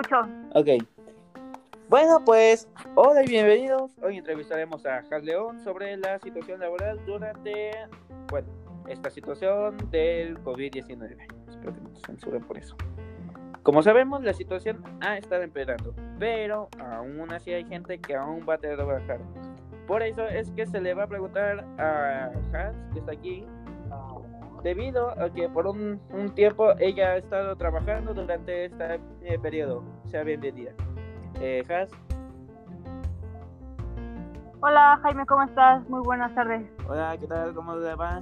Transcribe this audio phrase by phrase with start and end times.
[0.00, 0.28] escucho.
[0.54, 0.68] Ok.
[1.88, 3.90] Bueno, pues, hola y bienvenidos.
[4.02, 7.72] Hoy entrevistaremos a Has León sobre la situación laboral durante,
[8.28, 8.48] bueno,
[8.88, 11.16] esta situación del COVID-19.
[11.48, 12.76] Espero que no nos censuren por eso.
[13.62, 18.54] Como sabemos, la situación ha estado empeorando, pero aún así hay gente que aún va
[18.54, 19.20] a tener que trabajar.
[19.86, 23.44] Por eso es que se le va a preguntar a Has, que está aquí,
[24.62, 29.82] debido a que por un, un tiempo ella ha estado trabajando durante este eh, periodo,
[30.04, 30.72] sea bienvenida.
[31.40, 31.90] Eh, Has,
[34.62, 35.88] Hola Jaime, ¿cómo estás?
[35.88, 36.70] Muy buenas tardes.
[36.88, 37.54] hola, ¿qué tal?
[37.54, 38.20] ¿Cómo le va?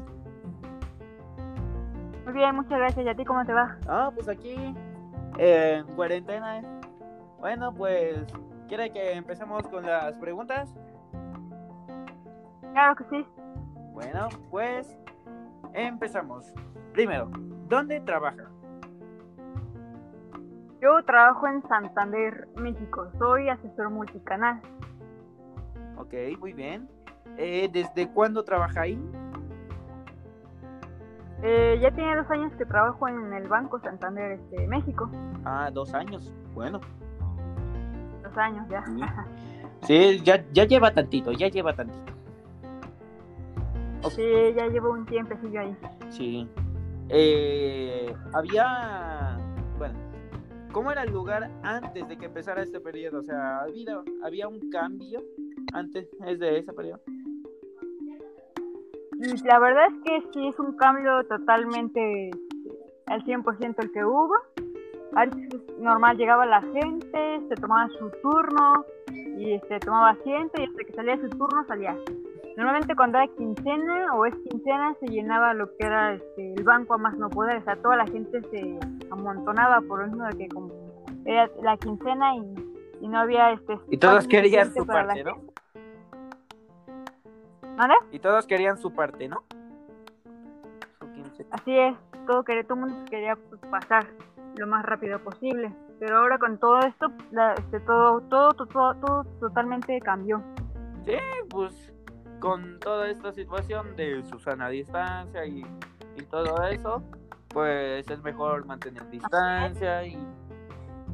[2.24, 3.04] Muy bien, muchas gracias.
[3.04, 3.76] ¿Y a ti cómo te va?
[3.88, 4.54] Ah, pues aquí,
[5.38, 6.60] eh, en cuarentena.
[7.40, 8.24] Bueno, pues,
[8.68, 10.72] ¿quiere que empecemos con las preguntas?
[12.72, 13.26] Claro que sí.
[13.92, 14.96] Bueno, pues,
[15.74, 16.52] empezamos.
[16.92, 17.30] Primero,
[17.68, 18.50] ¿dónde trabaja?
[20.80, 23.08] Yo trabajo en Santander, México.
[23.18, 24.60] Soy asesor multicanal.
[25.96, 26.88] Ok, muy bien.
[27.36, 28.98] Eh, ¿Desde cuándo trabaja ahí?
[31.42, 35.10] Eh, ya tiene dos años que trabajo en el Banco Santander, este, México.
[35.44, 36.32] Ah, dos años.
[36.54, 36.80] Bueno.
[38.22, 38.84] Dos años ya.
[38.86, 39.00] Sí.
[39.82, 42.12] Sí, ya, ya lleva tantito, ya lleva tantito.
[44.10, 45.76] Sí, ya llevo un tiempecillo ahí.
[46.08, 46.48] Sí.
[47.08, 49.38] Eh, había,
[49.78, 49.98] bueno,
[50.72, 53.20] ¿cómo era el lugar antes de que empezara este periodo?
[53.20, 55.22] O sea, ¿había, había un cambio
[55.72, 57.00] antes de ese periodo?
[59.20, 62.30] Y La verdad es que sí es un cambio totalmente
[63.06, 64.34] al 100% el que hubo.
[65.14, 70.84] Antes normal llegaba la gente, se tomaba su turno y este, tomaba asiento y hasta
[70.84, 71.96] que salía su turno salía.
[72.58, 76.94] Normalmente cuando era quincena o es quincena se llenaba lo que era este, el banco
[76.94, 78.80] a más no poder, o sea, toda la gente se
[79.12, 80.72] amontonaba por lo mismo de que como
[81.24, 82.40] era la quincena y,
[83.00, 85.36] y no había este Y todos querían su parte, ¿no?
[87.76, 87.94] ¿Mande?
[88.10, 89.44] Y todos querían su parte, ¿no?
[90.98, 91.48] Su quincena.
[91.52, 91.96] Así es,
[92.26, 94.04] todo, quería, todo el mundo quería pues, pasar
[94.56, 95.72] lo más rápido posible.
[96.00, 100.42] Pero ahora con todo esto, la- este, todo, todo, todo, todo, todo totalmente cambió.
[101.04, 101.14] Sí,
[101.50, 101.92] pues
[102.40, 105.64] con toda esta situación de Susana distancia y,
[106.16, 107.02] y todo eso,
[107.48, 110.18] pues es mejor mantener distancia y,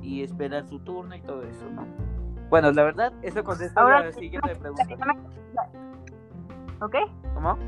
[0.02, 1.86] y esperar su turno y todo eso, ¿no?
[2.50, 4.84] Bueno, la verdad, eso contesta Ahora la siguiente pregunta.
[6.80, 6.94] ¿Ok?
[7.34, 7.58] ¿Cómo?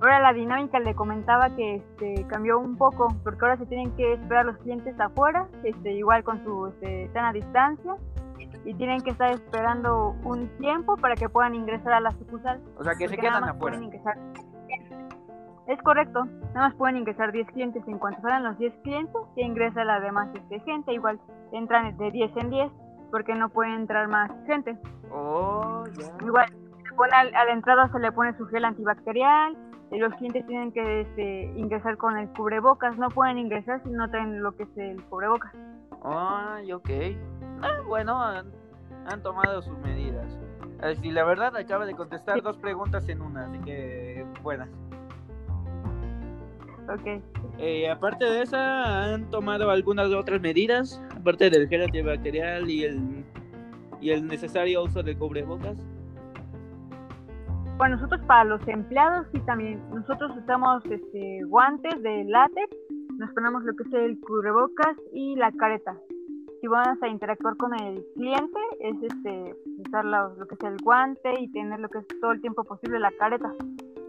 [0.00, 4.12] Ahora la dinámica le comentaba que este, cambió un poco, porque ahora se tienen que
[4.12, 7.96] esperar los clientes afuera, este, igual con su este, sana distancia,
[8.64, 12.60] y tienen que estar esperando un tiempo para que puedan ingresar a la sucursal.
[12.78, 13.78] O sea, que se quedan afuera.
[15.66, 16.24] Es correcto,
[16.54, 17.82] nada más pueden ingresar 10 clientes.
[17.88, 20.92] En cuanto salgan los 10 clientes, ya ingresa la demás este, gente.
[20.92, 21.18] Igual
[21.52, 22.72] entran de 10 en 10
[23.10, 24.76] porque no pueden entrar más gente.
[25.10, 26.06] Oh, ya.
[26.24, 29.56] Igual al- a la entrada se le pone su gel antibacterial.
[29.92, 32.96] y los clientes tienen que este, ingresar con el cubrebocas.
[32.98, 35.52] No pueden ingresar si no traen lo que es el cubrebocas.
[36.02, 36.88] Ay, ok.
[37.62, 38.46] Ah, bueno, han,
[39.06, 40.38] han tomado sus medidas.
[40.80, 44.68] Así, la verdad, acaba de contestar dos preguntas en una, así que buenas.
[46.88, 47.22] Ok.
[47.58, 51.02] Eh, aparte de esa, ¿han tomado algunas otras medidas?
[51.16, 53.24] Aparte del gel antibacterial y el,
[54.00, 55.76] y el necesario uso de cubrebocas.
[57.78, 59.82] Bueno, nosotros para los empleados sí también.
[59.90, 62.76] Nosotros usamos este, guantes de látex,
[63.18, 65.96] nos ponemos lo que es el cubrebocas y la careta.
[66.66, 69.54] Si vamos a interactuar con el cliente, es este,
[69.86, 72.64] usar la- lo que es el guante y tener lo que es todo el tiempo
[72.64, 73.54] posible la careta.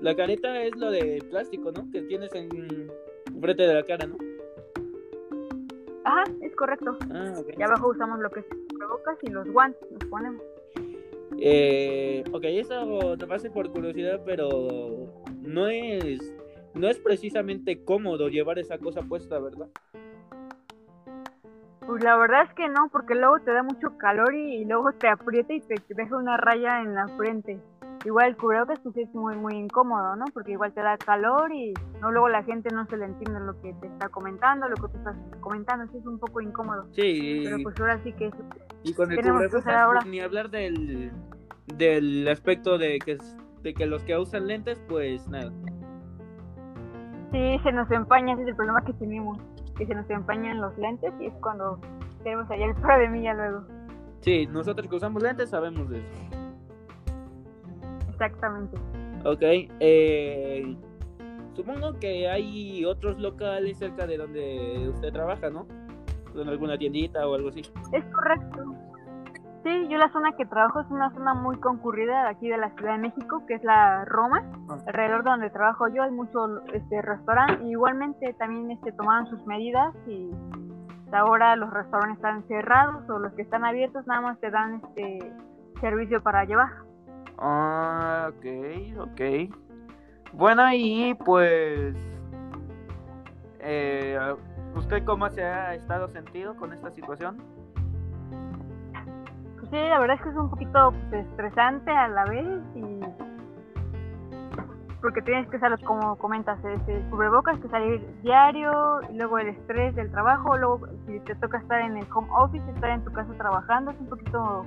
[0.02, 1.88] La careta es lo de plástico, ¿no?
[1.92, 2.90] Que tienes en
[3.40, 4.18] frente de la cara, ¿no?
[6.04, 6.98] Ajá, es correcto.
[7.14, 7.60] Ah, ok.
[7.60, 10.42] Y abajo usamos lo que es cubrebocas y los guantes, nos ponemos.
[11.38, 15.06] Eh, ok, eso te pasa por curiosidad, pero
[15.44, 16.34] no es,
[16.74, 19.68] no es precisamente cómodo llevar esa cosa puesta, ¿verdad?
[21.88, 24.92] Pues la verdad es que no, porque luego te da mucho calor y, y luego
[24.94, 27.60] te aprieta y te deja una raya en la frente.
[28.06, 30.26] Igual el cubrebocas pues es muy muy incómodo, ¿no?
[30.34, 33.60] Porque igual te da calor y no luego la gente no se le entiende lo
[33.62, 36.86] que te está comentando, lo que tú estás comentando, sí es un poco incómodo.
[36.92, 38.34] Sí, Pero pues ahora sí que es-
[38.84, 40.02] y con el tenemos que cubrebocas, ahora.
[40.06, 41.12] ni hablar del,
[41.76, 43.18] del aspecto de que,
[43.64, 45.52] de que los que usan lentes, pues nada.
[47.32, 49.38] sí se nos empaña, ese es el problema que tenemos,
[49.78, 51.80] que se nos empañan los lentes y es cuando
[52.24, 53.64] tenemos allá el problemilla luego.
[54.22, 56.14] Sí, nosotros que usamos lentes sabemos de eso.
[58.10, 58.78] Exactamente.
[59.24, 59.42] Ok,
[59.80, 60.76] eh,
[61.54, 65.68] supongo que hay otros locales cerca de donde usted trabaja, ¿no?
[66.42, 67.62] en alguna tiendita o algo así.
[67.92, 68.57] Es correcto.
[69.68, 72.94] Sí, yo la zona que trabajo es una zona muy concurrida aquí de la Ciudad
[72.94, 74.42] de México, que es la Roma.
[74.70, 74.78] Ah.
[74.88, 77.66] Alrededor de donde trabajo yo hay mucho este, restaurante.
[77.66, 80.32] Igualmente también este, tomaron sus medidas y
[81.12, 85.34] ahora los restaurantes están cerrados o los que están abiertos nada más te dan este
[85.82, 86.70] servicio para llevar.
[87.38, 89.54] Ah, ok, ok.
[90.32, 91.94] Bueno, y pues...
[93.60, 94.18] Eh,
[94.76, 97.57] ¿Usted cómo se ha estado sentido con esta situación?
[99.70, 103.00] Sí, la verdad es que es un poquito estresante a la vez y
[105.02, 109.96] porque tienes que salir como comentas este, cubrebocas que salir diario y luego el estrés
[109.96, 113.32] del trabajo luego si te toca estar en el home office estar en tu casa
[113.38, 114.66] trabajando es un poquito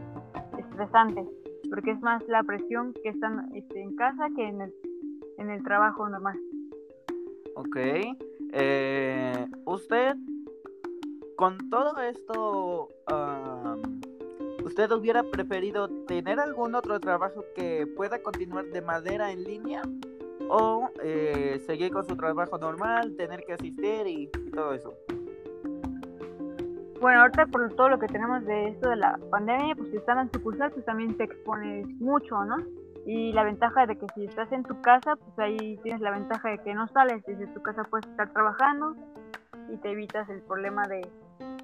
[0.56, 1.26] estresante
[1.68, 4.72] porque es más la presión que están este, en casa que en el
[5.38, 6.38] en el trabajo normal
[7.54, 7.76] Ok.
[8.52, 10.16] Eh, ¿Usted,
[11.36, 13.49] con todo esto, am,
[14.70, 19.82] usted hubiera preferido tener algún otro trabajo que pueda continuar de madera en línea?
[20.48, 24.94] ¿O eh, seguir con su trabajo normal, tener que asistir y, y todo eso?
[27.00, 30.18] Bueno, ahorita por todo lo que tenemos de esto de la pandemia, pues si están
[30.18, 32.56] en sucursal, pues también te expones mucho, ¿no?
[33.06, 36.48] Y la ventaja de que si estás en tu casa, pues ahí tienes la ventaja
[36.48, 38.94] de que no sales, desde tu casa puedes estar trabajando
[39.68, 41.00] y te evitas el problema de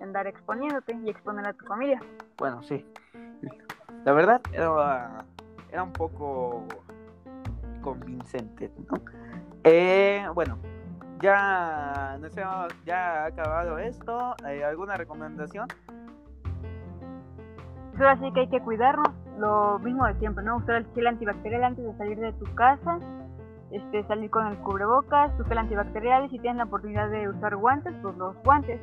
[0.01, 2.01] andar exponiéndote y exponer a tu familia.
[2.39, 2.85] Bueno, sí.
[4.05, 5.25] La verdad era,
[5.71, 6.65] era un poco
[7.83, 9.01] convincente, ¿no?
[9.65, 10.59] Eh, bueno,
[11.21, 12.43] ya, no sé,
[12.85, 14.35] ya ha acabado esto.
[14.47, 15.67] Eh, ¿Alguna recomendación?
[17.91, 19.09] Pues ahora sí que hay que cuidarnos,
[19.39, 20.59] lo mismo de siempre, ¿no?
[20.59, 22.99] Usar el gel antibacterial antes de salir de tu casa,
[23.71, 27.57] este, salir con el cubrebocas, tu gel antibacterial y si tienes la oportunidad de usar
[27.57, 28.81] guantes, pues los guantes.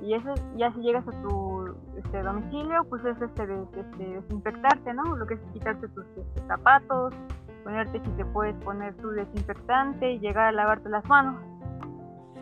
[0.00, 4.92] Y eso, ya si llegas a tu este, domicilio, pues es este, de- este, desinfectarte,
[4.94, 5.16] ¿no?
[5.16, 7.14] Lo que es quitarte tus este, zapatos,
[7.64, 11.40] ponerte si te puedes poner tu desinfectante y llegar a lavarte las manos.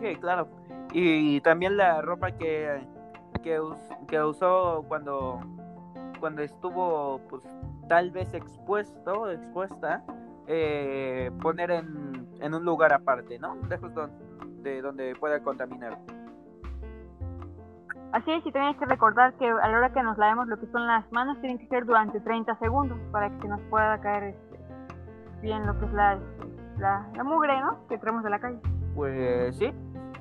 [0.01, 0.47] Sí, claro.
[0.91, 2.85] Y también la ropa que,
[3.41, 5.39] que, us- que usó cuando,
[6.19, 7.43] cuando estuvo, pues,
[7.87, 10.03] tal vez expuesto, expuesta,
[10.47, 13.55] eh, poner en, en un lugar aparte, ¿no?
[13.69, 14.11] Lejos don-
[14.61, 15.97] de donde pueda contaminar.
[18.15, 20.57] Así es, y también hay que recordar que a la hora que nos lavemos lo
[20.57, 23.99] que son las manos tienen que ser durante 30 segundos para que se nos pueda
[23.99, 24.59] caer este,
[25.41, 26.17] bien lo que es la,
[26.77, 27.85] la, la mugre, ¿no?
[27.89, 28.57] Que traemos de la calle.
[28.95, 29.73] Pues sí,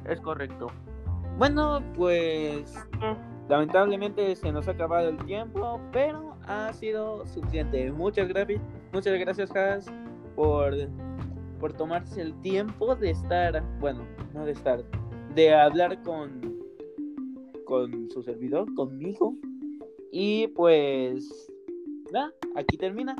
[0.07, 0.67] es correcto.
[1.39, 3.19] Bueno, pues Es-
[3.49, 7.93] lamentablemente se nos ha acabado el tiempo, pero ha sido suficiente.
[7.93, 8.61] Muchas gracias,
[8.93, 9.87] muchas gracias, Has,
[10.35, 10.75] por,
[11.61, 14.01] por tomarse el tiempo de estar, bueno,
[14.33, 14.81] no de estar,
[15.37, 16.54] de hablar con,
[17.65, 19.37] con su servidor, conmigo.
[20.13, 21.51] Y pues,
[22.13, 23.17] nada, aquí termina.